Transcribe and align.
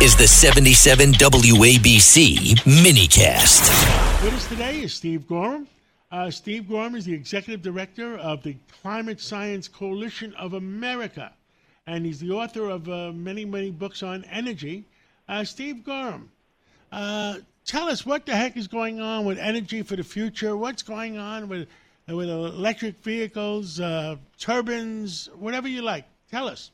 is 0.00 0.14
the 0.14 0.28
77 0.28 1.10
WABC 1.14 2.54
minicast. 2.60 4.22
With 4.22 4.32
us 4.32 4.48
today 4.48 4.82
is 4.82 4.94
Steve 4.94 5.26
Goreham. 5.26 5.66
Uh, 6.12 6.30
Steve 6.30 6.66
Goreham 6.68 6.94
is 6.94 7.04
the 7.04 7.12
executive 7.12 7.62
director 7.62 8.16
of 8.18 8.40
the 8.44 8.56
Climate 8.80 9.20
Science 9.20 9.66
Coalition 9.66 10.32
of 10.34 10.52
America, 10.52 11.32
and 11.88 12.06
he's 12.06 12.20
the 12.20 12.30
author 12.30 12.70
of 12.70 12.88
uh, 12.88 13.10
many, 13.10 13.44
many 13.44 13.72
books 13.72 14.04
on 14.04 14.24
energy. 14.26 14.84
Uh, 15.28 15.42
Steve 15.42 15.82
Goreham, 15.84 16.28
uh, 16.92 17.38
tell 17.64 17.88
us 17.88 18.06
what 18.06 18.24
the 18.24 18.36
heck 18.36 18.56
is 18.56 18.68
going 18.68 19.00
on 19.00 19.24
with 19.24 19.36
energy 19.36 19.82
for 19.82 19.96
the 19.96 20.04
future. 20.04 20.56
What's 20.56 20.82
going 20.82 21.18
on 21.18 21.48
with 21.48 21.66
with 22.06 22.30
electric 22.30 23.02
vehicles, 23.02 23.80
uh, 23.80 24.14
turbines, 24.38 25.28
whatever 25.34 25.66
you 25.66 25.82
like. 25.82 26.04
Tell 26.30 26.46
us. 26.46 26.70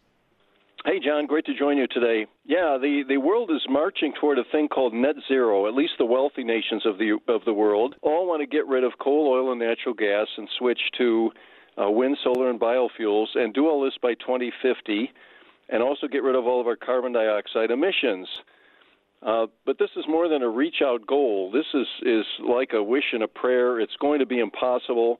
Hey, 0.84 1.00
John, 1.00 1.24
great 1.26 1.46
to 1.46 1.54
join 1.54 1.78
you 1.78 1.86
today. 1.86 2.26
Yeah, 2.46 2.76
the, 2.78 3.04
the 3.08 3.16
world 3.16 3.50
is 3.50 3.62
marching 3.70 4.12
toward 4.20 4.38
a 4.38 4.44
thing 4.52 4.68
called 4.68 4.92
net 4.92 5.16
zero. 5.28 5.66
At 5.66 5.74
least 5.74 5.94
the 5.98 6.04
wealthy 6.04 6.44
nations 6.44 6.84
of 6.84 6.98
the 6.98 7.18
of 7.26 7.42
the 7.46 7.54
world 7.54 7.94
all 8.02 8.28
want 8.28 8.42
to 8.42 8.46
get 8.46 8.66
rid 8.66 8.84
of 8.84 8.92
coal, 9.00 9.32
oil, 9.32 9.50
and 9.50 9.58
natural 9.58 9.94
gas 9.94 10.26
and 10.36 10.46
switch 10.58 10.80
to 10.98 11.30
uh, 11.82 11.90
wind, 11.90 12.18
solar, 12.22 12.50
and 12.50 12.60
biofuels, 12.60 13.28
and 13.34 13.54
do 13.54 13.66
all 13.66 13.82
this 13.82 13.94
by 14.02 14.12
2050, 14.14 15.10
and 15.70 15.82
also 15.82 16.06
get 16.06 16.22
rid 16.22 16.36
of 16.36 16.44
all 16.44 16.60
of 16.60 16.66
our 16.66 16.76
carbon 16.76 17.12
dioxide 17.12 17.70
emissions. 17.70 18.28
Uh, 19.22 19.46
but 19.64 19.78
this 19.78 19.90
is 19.96 20.04
more 20.06 20.28
than 20.28 20.42
a 20.42 20.48
reach 20.48 20.82
out 20.84 21.06
goal. 21.06 21.50
This 21.50 21.66
is 21.72 21.86
is 22.02 22.26
like 22.46 22.74
a 22.74 22.82
wish 22.82 23.14
and 23.14 23.22
a 23.22 23.28
prayer. 23.28 23.80
It's 23.80 23.96
going 23.98 24.20
to 24.20 24.26
be 24.26 24.38
impossible, 24.38 25.18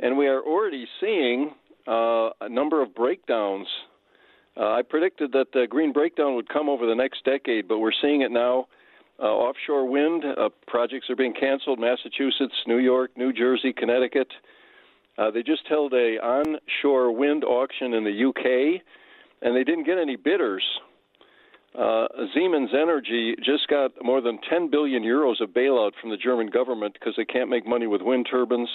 and 0.00 0.16
we 0.16 0.26
are 0.28 0.40
already 0.40 0.86
seeing 0.98 1.50
uh, 1.86 2.30
a 2.40 2.48
number 2.48 2.82
of 2.82 2.94
breakdowns 2.94 3.68
uh, 4.58 4.72
I 4.72 4.82
predicted 4.82 5.32
that 5.32 5.52
the 5.52 5.66
green 5.68 5.92
breakdown 5.92 6.34
would 6.34 6.48
come 6.48 6.68
over 6.68 6.86
the 6.86 6.94
next 6.94 7.24
decade, 7.24 7.68
but 7.68 7.78
we're 7.78 7.92
seeing 8.02 8.22
it 8.22 8.32
now. 8.32 8.66
Uh, 9.20 9.26
offshore 9.26 9.88
wind 9.88 10.24
uh, 10.24 10.48
projects 10.66 11.10
are 11.10 11.16
being 11.16 11.34
canceled. 11.34 11.78
Massachusetts, 11.78 12.54
New 12.66 12.78
York, 12.78 13.10
New 13.16 13.32
Jersey, 13.32 13.72
Connecticut. 13.72 14.28
Uh, 15.16 15.30
they 15.30 15.42
just 15.42 15.62
held 15.68 15.92
a 15.92 16.18
onshore 16.22 17.10
wind 17.12 17.44
auction 17.44 17.94
in 17.94 18.04
the 18.04 18.28
UK, 18.28 18.80
and 19.42 19.56
they 19.56 19.64
didn't 19.64 19.84
get 19.84 19.98
any 19.98 20.16
bidders. 20.16 20.62
Uh, 21.78 22.06
Siemens 22.34 22.70
Energy 22.72 23.34
just 23.44 23.68
got 23.68 23.92
more 24.02 24.20
than 24.20 24.38
10 24.48 24.70
billion 24.70 25.02
euros 25.02 25.40
of 25.40 25.50
bailout 25.50 25.92
from 26.00 26.10
the 26.10 26.16
German 26.16 26.48
government 26.48 26.94
because 26.94 27.14
they 27.16 27.24
can't 27.24 27.50
make 27.50 27.66
money 27.66 27.86
with 27.86 28.02
wind 28.02 28.26
turbines. 28.30 28.68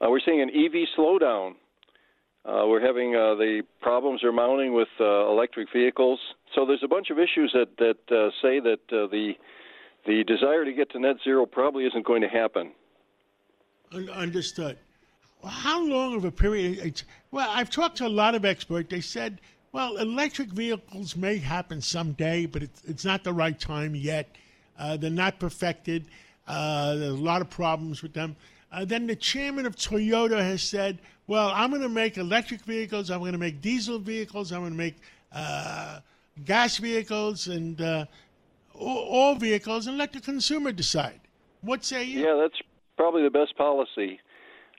Uh, 0.00 0.08
we're 0.08 0.20
seeing 0.24 0.40
an 0.40 0.50
EV 0.50 0.88
slowdown. 0.96 1.54
Uh, 2.44 2.64
we're 2.66 2.84
having 2.84 3.14
uh, 3.14 3.36
the 3.36 3.62
problems 3.80 4.24
are 4.24 4.32
mounting 4.32 4.74
with 4.74 4.88
uh, 5.00 5.28
electric 5.28 5.68
vehicles. 5.72 6.18
So 6.54 6.66
there's 6.66 6.82
a 6.82 6.88
bunch 6.88 7.10
of 7.10 7.18
issues 7.18 7.54
that 7.54 7.76
that 7.78 8.14
uh, 8.14 8.30
say 8.42 8.58
that 8.58 8.80
uh, 8.90 9.06
the 9.06 9.34
the 10.06 10.24
desire 10.24 10.64
to 10.64 10.72
get 10.72 10.90
to 10.90 10.98
net 10.98 11.16
zero 11.22 11.46
probably 11.46 11.84
isn't 11.86 12.04
going 12.04 12.22
to 12.22 12.28
happen. 12.28 12.72
Understood. 14.12 14.76
How 15.46 15.84
long 15.84 16.16
of 16.16 16.24
a 16.24 16.32
period? 16.32 17.02
Well, 17.30 17.48
I've 17.50 17.70
talked 17.70 17.98
to 17.98 18.06
a 18.06 18.08
lot 18.08 18.34
of 18.34 18.44
experts. 18.44 18.88
They 18.90 19.00
said, 19.00 19.40
well, 19.72 19.96
electric 19.96 20.48
vehicles 20.48 21.16
may 21.16 21.38
happen 21.38 21.80
someday, 21.80 22.46
but 22.46 22.62
it's, 22.62 22.82
it's 22.84 23.04
not 23.04 23.22
the 23.22 23.32
right 23.32 23.58
time 23.58 23.94
yet. 23.94 24.28
Uh, 24.78 24.96
they're 24.96 25.10
not 25.10 25.38
perfected. 25.38 26.06
there's 26.46 27.00
a 27.02 27.12
lot 27.12 27.40
of 27.40 27.50
problems 27.50 28.02
with 28.02 28.14
them. 28.14 28.36
Uh, 28.72 28.86
then 28.86 29.06
the 29.06 29.16
chairman 29.16 29.66
of 29.66 29.76
Toyota 29.76 30.38
has 30.38 30.62
said, 30.62 30.98
well, 31.26 31.52
I'm 31.54 31.70
going 31.70 31.82
to 31.82 31.88
make 31.88 32.16
electric 32.16 32.62
vehicles, 32.62 33.10
I'm 33.10 33.20
going 33.20 33.32
to 33.32 33.38
make 33.38 33.60
diesel 33.60 33.98
vehicles, 33.98 34.50
I'm 34.50 34.60
going 34.60 34.72
to 34.72 34.78
make 34.78 34.96
uh, 35.32 36.00
gas 36.44 36.78
vehicles 36.78 37.48
and 37.48 37.80
uh, 37.80 38.06
all, 38.74 38.98
all, 38.98 39.34
vehicles 39.34 39.86
and 39.86 39.98
let 39.98 40.12
the 40.12 40.20
consumer 40.20 40.72
decide. 40.72 41.20
What 41.60 41.84
say 41.84 42.04
you? 42.04 42.20
Yeah, 42.20 42.38
that's 42.40 42.60
probably 42.96 43.22
the 43.22 43.30
best 43.30 43.56
policy. 43.56 44.20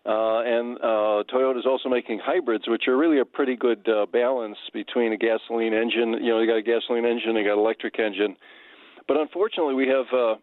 Uh, 0.06 0.42
and 0.42 0.78
uh, 0.80 1.24
Toyota 1.32 1.60
is 1.60 1.66
also 1.66 1.88
making 1.88 2.20
hybrids, 2.20 2.68
which 2.68 2.88
are 2.88 2.98
really 2.98 3.20
a 3.20 3.26
pretty 3.26 3.56
good 3.56 3.88
uh, 3.88 4.06
balance 4.12 4.58
between 4.74 5.14
a 5.14 5.18
gasoline 5.18 5.74
engine. 5.74 6.14
You 6.22 6.34
know, 6.34 6.40
you 6.40 6.48
got 6.48 6.58
a 6.58 6.62
gasoline 6.62 7.06
engine, 7.06 7.36
you 7.36 7.46
got 7.46 7.58
electric 7.58 8.00
engine. 8.00 8.36
But 9.08 9.18
unfortunately, 9.18 9.76
we 9.76 9.88
have 9.88 10.40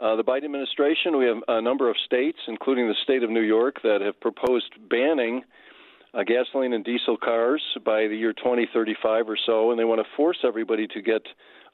uh, 0.00 0.16
the 0.16 0.24
Biden 0.24 0.44
administration, 0.44 1.18
we 1.18 1.26
have 1.26 1.38
a 1.48 1.60
number 1.60 1.90
of 1.90 1.96
states, 2.06 2.38
including 2.48 2.88
the 2.88 2.94
state 3.02 3.22
of 3.22 3.30
New 3.30 3.42
York, 3.42 3.82
that 3.82 4.00
have 4.00 4.18
proposed 4.20 4.72
banning 4.88 5.42
uh, 6.14 6.22
gasoline 6.22 6.72
and 6.72 6.84
diesel 6.84 7.16
cars 7.16 7.62
by 7.84 8.08
the 8.08 8.16
year 8.16 8.32
2035 8.32 9.28
or 9.28 9.36
so, 9.46 9.70
and 9.70 9.78
they 9.78 9.84
want 9.84 10.00
to 10.00 10.06
force 10.16 10.38
everybody 10.42 10.86
to 10.88 11.02
get 11.02 11.22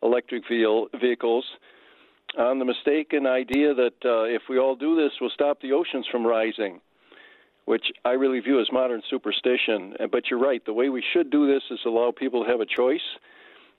electric 0.03 0.43
vehicles 0.49 1.45
on 2.37 2.59
the 2.59 2.65
mistaken 2.65 3.27
idea 3.27 3.75
that 3.75 3.95
uh, 4.05 4.25
if 4.25 4.43
we 4.49 4.59
all 4.59 4.77
do 4.77 4.97
this, 4.97 5.13
we'll 5.21 5.31
stop 5.31 5.61
the 5.61 5.73
oceans 5.73 6.07
from 6.11 6.27
rising, 6.27 6.81
which 7.65 7.87
I 8.05 8.11
really 8.11 8.41
view 8.41 8.61
as 8.61 8.67
modern 8.73 9.03
superstition. 9.09 9.95
But 10.11 10.25
you're 10.31 10.41
right, 10.41 10.65
the 10.65 10.73
way 10.73 10.89
we 10.89 11.03
should 11.13 11.31
do 11.31 11.47
this 11.47 11.63
is 11.71 11.79
allow 11.87 12.11
people 12.11 12.45
to 12.45 12.51
have 12.51 12.61
a 12.61 12.67
choice 12.67 13.01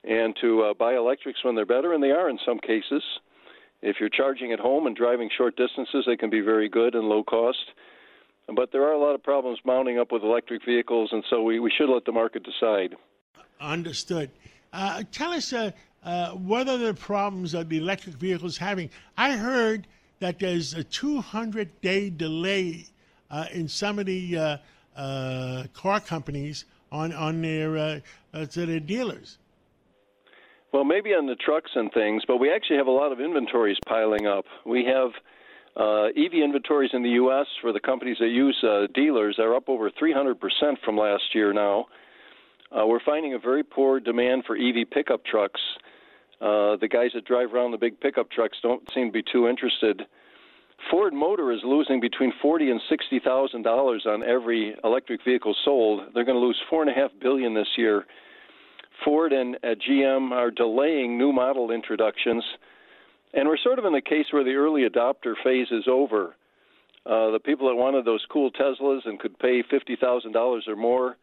and 0.04 0.36
to 0.42 0.64
uh, 0.64 0.74
buy 0.74 0.96
electrics 0.96 1.44
when 1.44 1.56
they're 1.56 1.66
better, 1.66 1.94
and 1.94 2.02
they 2.02 2.12
are 2.12 2.30
in 2.30 2.40
some 2.46 2.60
cases. 2.60 3.04
If 3.82 3.98
you're 4.00 4.10
charging 4.10 4.52
at 4.52 4.60
home 4.60 4.88
and 4.88 4.96
driving 4.96 5.30
short 5.38 5.56
distances, 5.56 6.06
they 6.08 6.18
can 6.18 6.30
be 6.30 6.42
very 6.42 6.68
good 6.68 6.96
and 6.96 7.08
low 7.08 7.24
cost. 7.24 7.72
But 8.54 8.72
there 8.72 8.84
are 8.84 8.94
a 8.94 9.00
lot 9.00 9.14
of 9.14 9.24
problems 9.24 9.60
mounting 9.66 10.00
up 10.00 10.12
with 10.12 10.24
electric 10.24 10.64
vehicles, 10.66 11.10
and 11.12 11.24
so 11.30 11.44
we, 11.44 11.60
we 11.60 11.72
should 11.78 11.90
let 11.90 12.06
the 12.06 12.12
market 12.12 12.44
decide. 12.44 12.96
Understood. 13.60 14.32
Uh, 14.72 15.04
tell 15.12 15.32
us 15.32 15.52
uh, 15.54 15.72
uh, 16.04 16.32
what 16.32 16.70
are 16.70 16.78
the 16.78 16.94
problems 16.94 17.52
that 17.52 17.70
the 17.70 17.78
electric 17.78 18.16
vehicles 18.16 18.58
having? 18.58 18.90
I 19.18 19.36
heard 19.36 19.88
that 20.20 20.40
there's 20.40 20.74
a 20.74 20.84
200 20.84 21.82
day 21.82 22.10
delay 22.10 22.86
uh, 23.30 23.46
in 23.52 23.68
some 23.68 24.00
of 24.00 24.06
the 24.06 24.38
uh, 24.38 24.58
uh, 24.96 25.64
car 25.74 26.00
companies 26.00 26.66
on 26.92 27.12
on 27.14 27.42
their 27.42 28.02
to 28.34 28.66
their 28.66 28.80
dealers. 28.80 29.38
Well, 30.74 30.84
maybe 30.84 31.12
on 31.12 31.28
the 31.28 31.36
trucks 31.36 31.72
and 31.76 31.92
things, 31.92 32.24
but 32.28 32.38
we 32.38 32.52
actually 32.52 32.78
have 32.78 32.88
a 32.88 32.92
lot 32.92 33.12
of 33.12 33.22
inventories 33.22 33.78
piling 33.88 34.28
up. 34.28 34.46
We 34.66 34.84
have 34.86 35.12
uh, 35.78 36.08
EV 36.08 36.34
inventories 36.44 36.92
in 36.94 37.04
the 37.04 37.12
U.S. 37.12 37.46
for 37.62 37.72
the 37.72 37.80
companies 37.80 38.18
that 38.20 38.30
use 38.30 38.58
uh, 38.64 38.88
dealers 38.94 39.38
are 39.40 39.56
up 39.56 39.70
over 39.70 39.90
300% 39.90 40.36
from 40.84 40.98
last 40.98 41.34
year 41.34 41.54
now. 41.54 41.86
Uh, 42.70 42.86
we're 42.86 43.00
finding 43.06 43.34
a 43.34 43.40
very 43.40 43.64
poor 43.64 44.02
demand 44.02 44.44
for 44.46 44.58
EV 44.58 44.90
pickup 44.92 45.24
trucks. 45.24 45.62
Uh, 46.42 46.76
the 46.76 46.90
guys 46.92 47.12
that 47.14 47.24
drive 47.26 47.54
around 47.54 47.72
the 47.72 47.78
big 47.78 48.00
pickup 48.02 48.30
trucks 48.30 48.58
don't 48.62 48.84
seem 48.94 49.08
to 49.08 49.12
be 49.12 49.24
too 49.24 49.48
interested. 49.48 50.04
Ford 50.92 51.14
Motor 51.14 51.52
is 51.52 51.62
losing 51.64 52.00
between 52.00 52.32
forty 52.40 52.70
and 52.70 52.80
sixty 52.88 53.20
thousand 53.20 53.64
dollars 53.64 54.06
on 54.06 54.22
every 54.22 54.76
electric 54.84 55.24
vehicle 55.24 55.56
sold. 55.66 56.02
They're 56.14 56.26
going 56.26 56.40
to 56.40 56.46
lose 56.46 56.62
four 56.70 56.84
and 56.84 56.92
a 56.92 56.94
half 56.94 57.10
billion 57.20 57.56
this 57.56 57.70
year 57.78 58.06
Ford 59.04 59.34
and 59.34 59.56
uh, 59.58 59.76
GM 59.76 60.32
are 60.32 60.52
delaying 60.52 61.18
new 61.18 61.32
model 61.32 61.72
introductions, 61.72 62.44
and 63.34 63.48
we're 63.48 63.58
sort 63.58 63.80
of 63.80 63.86
in 63.86 63.94
the 63.94 64.02
case 64.02 64.26
where 64.32 64.44
the 64.44 64.56
early 64.56 64.88
adopter 64.88 65.34
phase 65.44 65.68
is 65.72 65.86
over. 65.88 66.36
Uh, 67.06 67.32
the 67.32 67.40
people 67.44 67.70
that 67.70 67.76
wanted 67.76 68.06
those 68.06 68.26
cool 68.32 68.52
Teslas 68.52 69.06
and 69.06 69.20
could 69.20 69.38
pay 69.40 69.64
fifty 69.70 69.96
thousand 69.96 70.34
dollars 70.34 70.66
or 70.68 70.76
more 70.76 71.18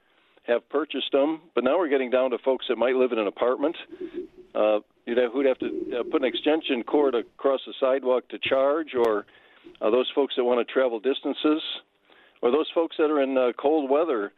have 0.46 0.68
purchased 0.68 1.10
them, 1.12 1.40
but 1.54 1.64
now 1.64 1.78
we're 1.78 1.88
getting 1.88 2.10
down 2.10 2.30
to 2.30 2.38
folks 2.38 2.66
that 2.68 2.76
might 2.76 2.94
live 2.94 3.12
in 3.12 3.18
an 3.18 3.26
apartment. 3.26 3.76
Uh, 4.54 4.80
you'd 5.06 5.18
have, 5.18 5.32
who'd 5.32 5.46
have 5.46 5.58
to 5.58 5.66
uh, 5.66 6.02
put 6.10 6.22
an 6.22 6.28
extension 6.28 6.82
cord 6.82 7.14
across 7.14 7.60
the 7.66 7.72
sidewalk 7.80 8.28
to 8.28 8.38
charge, 8.38 8.94
or 8.94 9.24
uh, 9.80 9.90
those 9.90 10.10
folks 10.14 10.34
that 10.36 10.44
want 10.44 10.66
to 10.66 10.72
travel 10.72 11.00
distances, 11.00 11.62
or 12.42 12.50
those 12.50 12.70
folks 12.74 12.96
that 12.98 13.10
are 13.10 13.22
in 13.22 13.36
uh, 13.38 13.52
cold 13.58 13.90
weather 13.90 14.32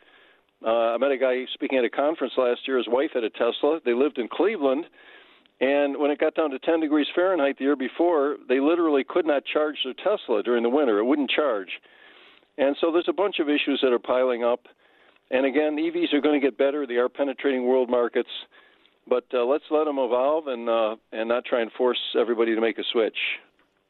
uh, 0.66 0.94
I 0.94 0.98
met 0.98 1.12
a 1.12 1.16
guy 1.16 1.44
speaking 1.54 1.78
at 1.78 1.84
a 1.84 1.90
conference 1.90 2.34
last 2.36 2.60
year. 2.66 2.76
His 2.76 2.88
wife 2.88 3.10
had 3.14 3.22
a 3.22 3.30
Tesla. 3.30 3.78
They 3.84 3.94
lived 3.94 4.18
in 4.18 4.26
Cleveland. 4.28 4.84
And 5.60 5.96
when 5.98 6.10
it 6.10 6.18
got 6.18 6.34
down 6.34 6.50
to 6.50 6.58
10 6.58 6.80
degrees 6.80 7.06
Fahrenheit 7.14 7.56
the 7.58 7.64
year 7.64 7.76
before, 7.76 8.36
they 8.48 8.60
literally 8.60 9.04
could 9.08 9.24
not 9.24 9.44
charge 9.44 9.76
their 9.84 9.94
Tesla 9.94 10.42
during 10.42 10.62
the 10.62 10.68
winter. 10.68 10.98
It 10.98 11.04
wouldn't 11.04 11.30
charge. 11.30 11.68
And 12.58 12.76
so 12.80 12.90
there's 12.90 13.08
a 13.08 13.12
bunch 13.12 13.38
of 13.38 13.48
issues 13.48 13.80
that 13.82 13.92
are 13.92 13.98
piling 13.98 14.44
up. 14.44 14.66
And 15.30 15.46
again, 15.46 15.76
EVs 15.76 16.12
are 16.12 16.20
going 16.20 16.38
to 16.38 16.44
get 16.44 16.58
better. 16.58 16.86
They 16.86 16.96
are 16.96 17.08
penetrating 17.08 17.66
world 17.66 17.88
markets. 17.88 18.28
But 19.08 19.24
uh, 19.32 19.44
let's 19.44 19.64
let 19.70 19.84
them 19.84 19.98
evolve 19.98 20.48
and, 20.48 20.68
uh, 20.68 20.96
and 21.12 21.28
not 21.28 21.44
try 21.44 21.62
and 21.62 21.70
force 21.72 22.00
everybody 22.18 22.54
to 22.54 22.60
make 22.60 22.78
a 22.78 22.84
switch. 22.92 23.16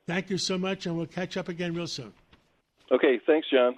Thank 0.06 0.31
you 0.31 0.38
so 0.38 0.58
much, 0.58 0.87
and 0.87 0.96
we'll 0.96 1.06
catch 1.06 1.37
up 1.37 1.49
again 1.49 1.75
real 1.75 1.87
soon. 1.87 2.12
Okay, 2.93 3.19
thanks, 3.26 3.49
John. 3.50 3.76